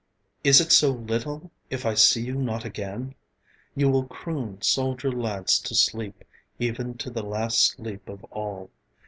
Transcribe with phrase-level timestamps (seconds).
[0.43, 3.13] Is it so little if I see you not again?
[3.75, 6.23] You will croon soldier lads to sleep,
[6.57, 8.71] Even to the last sleep of all.